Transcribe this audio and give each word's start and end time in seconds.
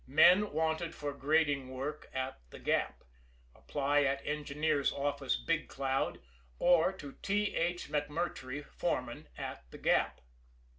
MEN 0.07 0.51
WANTED 0.51 0.95
for 0.95 1.13
grading 1.13 1.69
work 1.69 2.09
at 2.11 2.39
The 2.49 2.57
Gap. 2.57 3.03
Apply 3.53 4.01
at 4.03 4.25
Engineers' 4.25 4.91
Office, 4.91 5.35
Big 5.35 5.67
Cloud, 5.69 6.19
or 6.57 6.91
to 6.93 7.17
T. 7.21 7.55
H. 7.55 7.87
MacMurtrey, 7.91 8.65
foreman, 8.65 9.27
at 9.37 9.69
The 9.69 9.77
Gap. 9.77 10.19